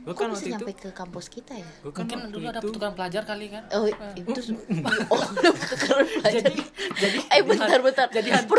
[0.04, 2.44] gue kok kan bisa waktu itu nyampe ke kampus kita ya gue kan mungkin dulu
[2.44, 4.30] ada itu pertukaran pelajar kali kan Oh itu
[5.16, 5.22] oh
[5.64, 6.42] pertukaran pelajar.
[6.44, 6.56] jadi
[7.00, 8.08] jadi eh bentar bentar.
[8.12, 8.56] jadi hantu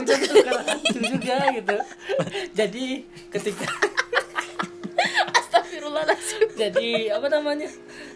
[1.04, 1.76] juga gitu
[2.56, 2.84] jadi
[3.28, 3.66] ketika
[5.38, 6.40] Astagfirullahaladzim.
[6.56, 7.68] jadi apa namanya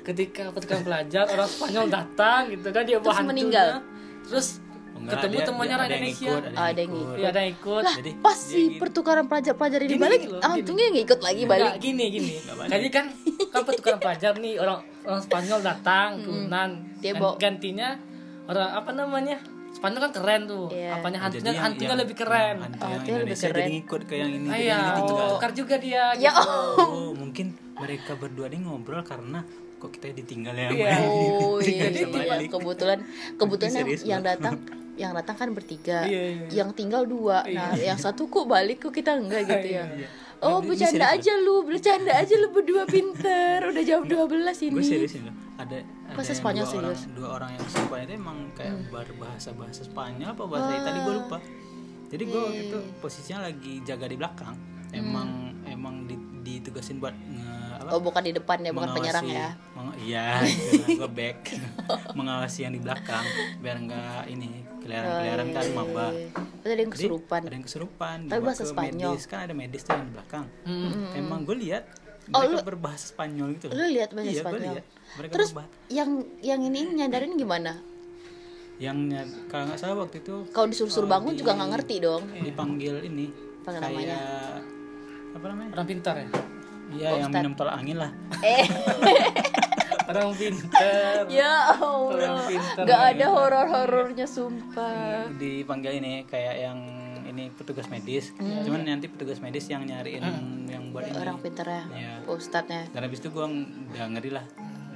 [0.02, 3.68] ketika pertukaran pelajar orang Spanyol datang gitu kan dia bawa Terus meninggal?
[4.24, 4.48] terus
[4.98, 7.16] enggak, ketemu dia- temannya dia- orang ada yang Indonesia ikut, Oh, ada yang ikut.
[7.16, 8.76] Iya ada yang ikut Lah Jadi, pas si gini.
[8.76, 11.64] pertukaran pelajar-pelajar ini balik, loh, hantunya nggak ikut lagi balik.
[11.68, 12.32] Enggak, gini gini
[12.64, 13.06] jadi kan
[13.48, 17.88] kan pertukaran pelajar nih orang orang Spanyol datang turunan Dia Gan- bawa- gantinya
[18.44, 19.36] orang apa namanya
[19.70, 20.90] Spanyol kan keren tuh Iya.
[20.94, 23.46] apanya Oh, hantunya yang- hantunya yang- lebih keren yang hantu Oh, yang hantunya lebih Indonesia
[23.46, 23.60] keren.
[23.60, 25.28] jadi ngikut ke yang ini Ah, jadi iya ini tinggal.
[25.30, 26.50] tukar juga dia Ya gitu.
[26.82, 29.40] oh mungkin mereka berdua ini ngobrol karena
[29.78, 30.90] kok kita ditinggal yang Iya.
[30.90, 31.06] lain.
[31.06, 32.26] Oh iya, Jadi iya.
[32.26, 32.48] balik.
[32.50, 32.98] kebetulan
[33.32, 34.54] kebetulan yang, yang datang
[34.98, 36.46] yang datang kan bertiga, Iya, iya.
[36.52, 37.46] yang tinggal dua.
[37.46, 39.86] Nah, yang satu kok balik kok kita enggak gitu ya.
[39.86, 40.08] Iya.
[40.38, 43.58] Oh, bercanda aja lu, bercanda aja lu berdua pinter.
[43.64, 44.82] Udah jam 12 gue ini.
[44.84, 47.00] serius ini ada ada Bahasa Spanyol dua serius?
[47.00, 48.86] orang dua orang yang Spanyol itu emang kayak Hmm.
[48.88, 51.38] berbahasa bahasa Spanyol apa bahasa Italia gue lupa
[52.08, 54.54] jadi gue waktu itu posisinya lagi jaga di belakang
[54.88, 55.28] emang
[55.64, 59.48] emang di- ditugasin buat nge, apa Oh, bukan di depan ya, bukan penyerang ya.
[59.74, 60.38] meng- iya
[60.98, 61.38] gue back
[62.14, 63.26] mengawasi yang di belakang
[63.58, 66.06] biar enggak ini keliaran-keliaran kan maba.
[66.58, 67.40] Terus ada yang Jadi, kesurupan.
[67.42, 69.10] ada yang kesurupan Tapi bahasa ke Spanyol.
[69.12, 69.24] medis.
[69.26, 70.44] Kan ada medis tuh yang di belakang.
[70.64, 71.12] Hmm.
[71.14, 71.84] emang gue lihat
[72.28, 73.66] Oh, mereka lu- berbahasa Spanyol gitu.
[73.70, 74.64] lu lihat bahasa iya, Spanyol?
[74.74, 74.84] lihat.
[75.14, 77.72] mereka terus berbahasa yang yang ini nyadarin gimana?
[78.78, 78.96] Yang
[79.46, 82.22] kalau nggak salah waktu itu kalau disuruh-suruh Oh, bangun di- juga nggak ngerti dong.
[82.38, 83.26] Dipanggil ini.
[83.60, 84.18] Apa kayak namanya?
[85.30, 85.70] apa namanya?
[85.72, 86.28] Orang pintar ya?
[86.88, 87.40] Iya yang Ustad.
[87.42, 88.10] minum tolak angin lah.
[88.40, 88.64] Eh
[90.08, 91.22] orang pintar.
[91.30, 93.10] Ya Orang Allah pintar nggak ya.
[93.12, 95.28] ada horor-horornya sumpah.
[95.32, 96.78] Dipanggil ini kayak yang
[97.24, 98.32] ini petugas medis.
[98.36, 100.24] Cuman nanti petugas medis yang nyariin
[100.66, 101.16] yang buat ini.
[101.18, 102.14] orang pintar ya Iya.
[102.26, 103.44] ustadznya dan habis itu gue
[103.92, 104.44] udah ngeri lah.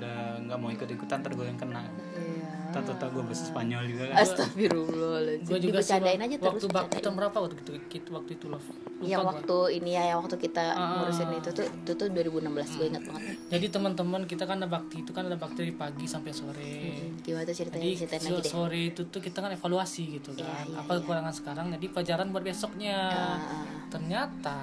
[0.00, 1.84] Udah nggak mau ikut ikutan yang kena.
[1.84, 2.31] Iya
[2.74, 4.16] tak tahu gue bahasa Spanyol juga kan.
[4.18, 5.48] Astagfirullahaladzim.
[5.48, 7.02] Gue juga sih aja terus waktu bakti bercandain.
[7.02, 8.62] tahun berapa waktu itu kita waktu itu loh
[9.02, 9.24] lupa gua.
[9.28, 11.02] waktu ini ya yang waktu kita Ah.
[11.02, 13.34] ngurusin itu tuh itu tuh 2016 gue ingat banget.
[13.50, 16.74] Jadi teman-teman kita kan ada bakti itu kan ada bakti dari pagi sampai sore.
[17.18, 17.82] Gimana tuh ceritanya?
[17.82, 18.52] Jadi ceritain so- lagi deh.
[18.52, 20.46] sore itu tuh kita kan evaluasi gitu kan.
[20.46, 21.66] Iya, iya, apa kekurangan sekarang?
[21.72, 22.98] Jadi pelajaran buat besoknya.
[23.10, 24.58] Ah, ternyata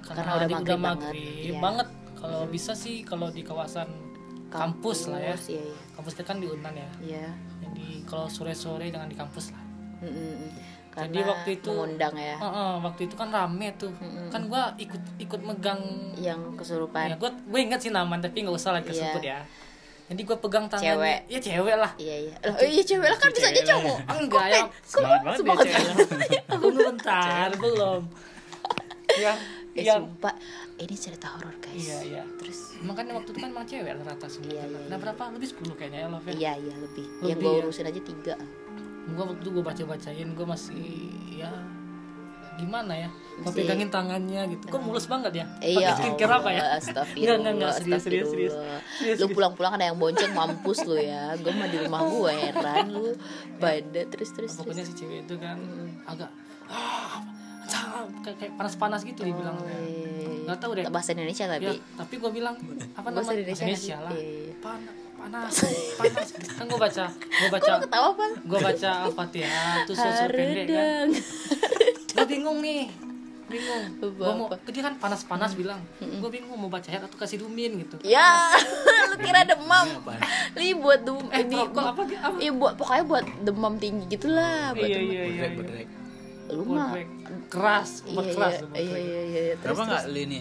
[0.00, 1.60] karena, Karena udah maghrib udah banget, maghrib iya.
[1.60, 1.88] banget.
[2.14, 3.84] kalau bisa sih kalau di kawasan
[4.54, 5.34] kampus, lah ya.
[5.34, 5.78] Kampus, iya iya.
[5.92, 6.90] Kampus kita kan di Unan ya.
[7.02, 7.26] Iya.
[7.60, 9.62] Jadi kalau sore-sore jangan di kampus lah.
[10.00, 10.50] Mm, mm, mm.
[10.94, 12.36] karena Jadi waktu itu- mengundang ya.
[12.38, 13.90] Heeh, waktu itu kan rame tuh.
[14.30, 15.80] Kan gua ikut ikut megang
[16.14, 17.10] yang kesurupan.
[17.10, 19.42] Ya gue gue inget sih namanya tapi nggak usah lagi kesebut ya.
[20.04, 20.94] Jadi gue pegang tangannya.
[20.94, 21.18] Cewek.
[21.32, 21.92] ya cewek lah.
[21.96, 22.34] Iya iya.
[22.46, 23.98] Loh, iya cewek lah kan bisa aja cowok.
[24.22, 24.62] Enggak ya.
[24.84, 26.42] semangat banget dia cewek.
[26.46, 28.02] tunggu bentar belum.
[29.24, 29.38] Yang
[29.74, 30.34] eh yang sumpah.
[30.76, 31.74] Ini cerita horor guys.
[31.76, 32.22] Iya iya.
[32.36, 32.78] Terus?
[32.80, 35.22] Makanya waktu itu kan emang cewek rata semua Iya, iya, nah berapa?
[35.30, 36.32] Lebih 10 kayaknya ya love ya?
[36.32, 37.60] Iya iya lebih, Lebih yang gue ya?
[37.60, 38.34] urusin aja tiga.
[39.04, 40.84] Gue waktu itu gue baca bacain gue masih
[41.34, 41.50] ya
[42.54, 43.10] gimana ya?
[43.10, 44.64] Gue Masih- pegangin tangannya gitu.
[44.70, 45.46] Kok mulus banget ya?
[45.58, 46.64] Eh, iya pakai skincare apa ya?
[46.78, 48.54] Astagfirullah, Enggak, enggak, enggak, serius, serius,
[48.94, 49.18] serius.
[49.18, 51.34] Lu pulang-pulang ada yang bonceng mampus lu ya.
[51.34, 53.10] Gue mah di rumah gue heran lu.
[53.58, 54.54] Pada terus terus terus.
[54.54, 55.58] pokoknya si cewek itu kan
[56.06, 56.30] agak
[56.70, 57.18] ah,
[58.20, 59.56] kayak, kayak panas-panas gitu dibilang.
[59.64, 60.84] Eh, nggak tahu deh.
[60.86, 62.54] Bahasa Indonesia ya, tapi tapi gue bilang
[62.92, 63.38] apa Bahasa nama?
[63.38, 64.04] Indonesia Indonesia kan?
[64.04, 64.52] lah Iya.
[64.58, 65.52] Pan- panas
[65.96, 66.28] panas.
[66.52, 67.72] Kan gue baca gue baca.
[67.80, 68.26] Ketawa apa?
[68.38, 71.08] gue baca al-fatihah terus susu pendek kan.
[72.14, 72.92] gue bingung nih
[73.44, 73.82] bingung.
[73.94, 74.68] Apa- gue mau apa?
[74.68, 75.80] dia kan panas-panas bilang.
[75.98, 77.96] Gue bingung mau baca ayat atau kasih dumin gitu.
[78.02, 78.52] Ya,
[79.08, 79.84] lu kira demam.
[80.54, 82.36] Li buat demam eh apa apa?
[82.36, 85.08] Iya buat pokoknya buat demam tinggi gitulah buat iya demam.
[85.08, 86.03] iya iya.
[86.50, 86.92] Lu mah
[87.48, 89.54] keras iya iya keras iya iya iya, iya.
[89.56, 90.40] Terus, Kenapa nggak lu ini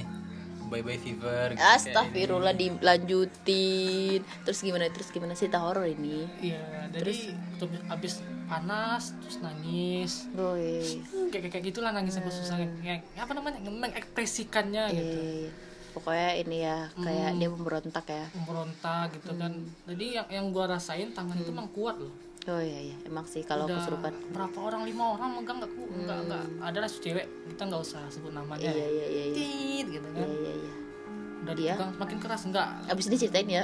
[0.64, 4.20] bye bye fever gitu, Astagfirullah dilanjutin.
[4.42, 4.90] Terus gimana?
[4.90, 6.26] Terus gimana sih horor ini?
[6.42, 7.38] Iya, jadi
[7.90, 10.26] abis panas terus nangis.
[10.34, 10.82] Gue.
[11.30, 15.18] Kayak kayak gitulah nangis aku susah kayak apa namanya mengekspresikannya Iya, gitu.
[15.18, 15.52] iya, iya.
[15.94, 17.40] Pokoknya ini ya kayak Hmm.
[17.40, 18.26] dia memberontak ya.
[18.34, 19.54] Memberontak gitu kan.
[19.86, 22.10] Jadi yang yang gua rasain tangan itu emang kuat loh.
[22.44, 24.12] Oh iya iya, emang sih kalau Udah kesurupan.
[24.30, 28.04] berapa orang lima orang megang nggak ku nggak nggak ada lah cewek kita nggak usah
[28.08, 28.68] sebut namanya.
[28.68, 28.88] Iya ya.
[28.90, 29.34] iya iya iya.
[29.34, 30.28] Tit gitu Iya kan.
[30.30, 30.74] iya iya.
[31.40, 31.72] Udah Dia?
[31.72, 32.68] dipegang semakin keras enggak.
[32.86, 33.64] Abis ini ceritain ya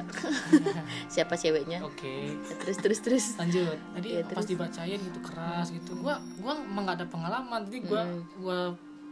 [1.13, 1.79] siapa ceweknya.
[1.81, 2.39] Oke.
[2.57, 3.25] Terus terus terus.
[3.35, 7.79] lanjut jadi Iya, pas dibacain gitu keras gitu gua gua emang gak ada pengalaman jadi
[7.83, 8.01] gua
[8.37, 8.59] gua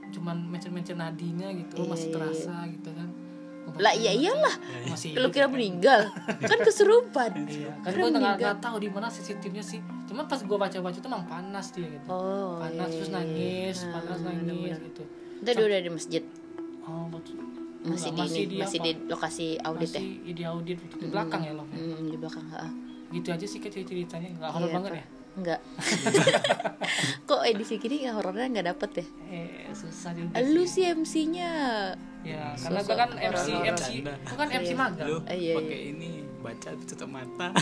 [0.08, 1.84] cuman mencet-mencet nadinya gitu Hmm.
[1.84, 3.07] Iya, masih iya, terasa gitu kan
[3.78, 4.56] Lah bacain, iya iyalah.
[4.88, 5.52] masih Lu hidup kira kan.
[5.52, 6.02] meninggal?
[6.50, 7.32] Kan kesurupan.
[7.46, 11.24] iya kan gua nggak tahu di mana sensitifnya sih cuma pas gua baca-baca itu emang
[11.26, 12.58] panas dia gitu Oh.
[12.58, 13.92] panas iya, terus iya, nangis iya.
[13.92, 15.04] panas Ah, nangis gitu
[15.38, 16.24] Itu dia udah di masjid.
[16.82, 17.36] oh betul
[17.80, 18.86] Masih Enggak, di ini, masih apa?
[18.86, 20.02] di lokasi audit ya.
[20.02, 22.72] masih di audit di belakang ya loh Hmm, di belakang, heeh.
[23.14, 25.06] gitu aja sih kayak ceritanya nggak horor Iya, banget ya
[25.38, 25.62] Enggak.
[27.30, 29.06] Kok edisi gini horornya nggak dapet ya?
[29.30, 31.52] eh susah juga Lu sih MC-nya.
[32.28, 33.48] Ya karena gua kan MC.
[33.66, 34.76] MC gua kan MC Iya.
[34.76, 37.48] magang lu Ah, iya, pakai ini baca tutup mata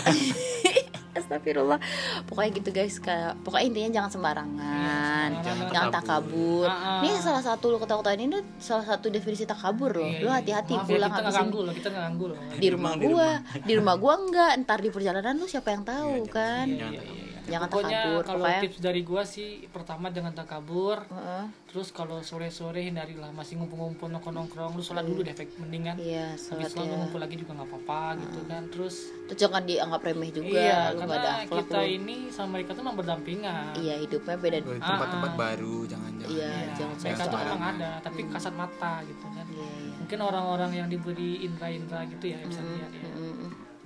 [1.15, 1.79] Astagfirullah.
[2.27, 5.29] Pokoknya gitu guys, kayak pokoknya intinya jangan sembarangan.
[5.31, 6.67] Iya, jangan jangan takabur.
[6.67, 6.99] Ah, ah.
[6.99, 10.03] Ini salah satu lu ketawa-ketawain ini salah satu definisi takabur loh.
[10.05, 10.35] Iya, Lu iya.
[10.35, 11.39] hati-hati ya, pulang kita nggak habis ini.
[11.41, 13.29] ganggu loh kita nggak ganggu loh Di rumah di gua,
[13.63, 16.67] di rumah gua enggak, ntar di perjalanan lu siapa yang tahu kan?
[16.67, 17.24] Iya, iya, iya.
[17.45, 21.45] Jangan pokoknya takabur, kalau pokoknya- tips dari gua sih pertama jangan takabur Heeh.
[21.65, 26.69] terus kalau sore-sore hindarilah masih ngumpul-ngumpul nongkrong-nongkrong lu sholat dulu deh mendingan Iya, habis sholat
[26.71, 26.97] sholat lu ya.
[26.97, 28.61] ngumpul lagi juga nggak apa-apa gitu kan.
[28.67, 31.89] Terus Terus jangan dianggap remeh juga, iya lu karena ada akhlak kita lu.
[31.91, 33.73] ini sama mereka tuh memang berdampingan.
[33.75, 34.57] Iya, hidupnya beda.
[34.59, 35.41] Ke tempat-tempat Ah, ah.
[35.41, 36.29] baru jangan-jangan.
[36.31, 39.45] Iya, Iya, jangan mereka tuh memang ada tapi kasat mata gitu kan.
[39.47, 39.93] Iya, iya.
[39.95, 43.09] mungkin orang-orang yang diberi indra-indra gitu ya bisa lihat ya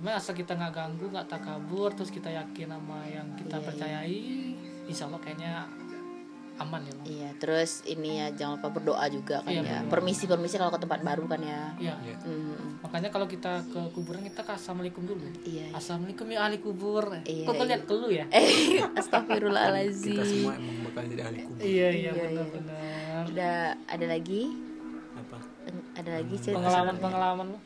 [0.00, 4.20] Cuma asal kita nggak ganggu, nggak takabur, terus kita yakin sama yang kita Iya, percayai,
[4.88, 5.68] insya Allah kayaknya
[6.56, 6.92] aman ya.
[6.92, 7.04] Bang.
[7.06, 9.64] Iya, terus ini ya jangan lupa berdoa juga kan Iya, ya.
[9.78, 9.92] berdoa.
[9.92, 11.60] Permisi-permisi kalau ke tempat baru kan ya.
[11.76, 11.94] Iya.
[12.00, 12.16] Iya.
[12.22, 15.20] Mm, Makanya kalau kita ke kuburan kita ke assalamualaikum dulu.
[15.42, 15.68] Iya.
[15.68, 15.76] iya.
[15.76, 17.04] Assalamualaikum ya ahli kubur.
[17.20, 17.60] Iya, Kok iya.
[17.60, 18.24] kalian kelu ya?
[18.36, 20.16] Eh, kita astagfirullahalazim.
[20.18, 22.12] semua emang bakal jadi ahli kubur Iya iya Iya, iya.
[22.26, 23.22] benar-benar.
[23.26, 24.42] Udah ada lagi?
[25.10, 25.36] apa
[25.92, 27.58] ada lagi cerita pengalaman pengalaman lu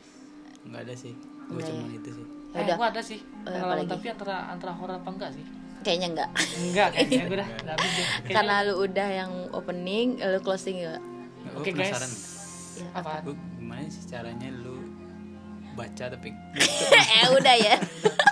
[0.67, 1.13] nggak ada sih
[1.45, 1.95] gue Enggak cuma ya?
[1.95, 2.25] itu sih.
[2.25, 2.75] Eh, Udah.
[2.75, 3.19] gua ada sih.
[3.19, 5.45] Eh, pengalaman tapi antara antara horor apa enggak sih?
[5.81, 6.29] Kayaknya enggak.
[6.57, 10.97] Enggak kayaknya gue udah Kayaknya- karena lu udah yang opening lu closing ya
[11.53, 12.01] Oke gue guys.
[12.75, 13.21] Ya, apa?
[13.21, 14.81] Gue gimana sih caranya lu
[15.73, 16.31] baca tapi
[17.15, 17.75] eh udah ya.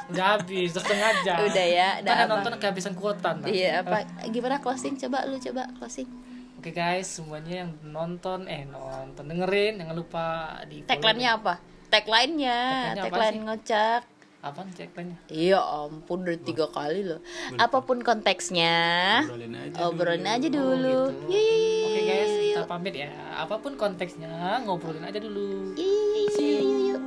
[0.05, 1.37] Udah habis udah setengah jam.
[1.41, 2.29] Udah ya udah apa?
[2.29, 3.49] nonton kehabisan kuota ntar.
[3.49, 4.05] iya apa?
[4.27, 4.93] Gimana closing?
[4.95, 6.05] Coba lu coba closing.
[6.53, 10.25] Oke guys, semuanya yang nonton eh nonton dengerin jangan lupa
[10.63, 11.57] di tagline-nya apa
[11.93, 12.59] tagline-nya
[12.97, 13.43] apa tagline sih?
[13.45, 14.01] ngocak
[14.43, 15.17] Apaan tagline-nya?
[15.31, 17.23] Iya ampun udah tiga kali loh
[17.55, 18.75] Apa pun konteksnya
[19.23, 20.99] obrolin aja Obrolin aja Oh, dulu
[21.31, 21.85] gitu.
[21.87, 23.13] Oke guys, kita pamit ya.
[23.39, 25.71] Apa pun konteksnya, ngobrolin aja dulu.
[25.79, 27.03] yuk, yuk, yuk, yuk.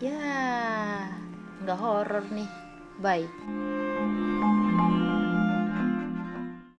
[0.00, 0.24] Ya
[1.60, 2.48] Nggak horor nih
[3.02, 3.83] Bye